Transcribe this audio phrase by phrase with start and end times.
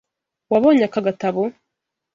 [0.51, 1.43] Wabonye aka gatabo?